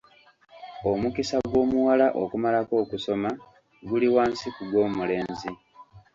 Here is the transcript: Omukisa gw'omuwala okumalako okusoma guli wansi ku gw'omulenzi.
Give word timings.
Omukisa 0.91 1.37
gw'omuwala 1.49 2.07
okumalako 2.23 2.73
okusoma 2.83 3.29
guli 3.87 4.07
wansi 4.15 4.47
ku 4.55 4.63
gw'omulenzi. 4.71 5.51